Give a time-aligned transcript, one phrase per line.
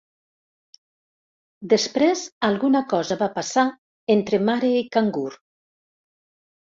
[1.73, 3.67] Després alguna cosa va passar
[4.17, 5.29] entre mare i cangur.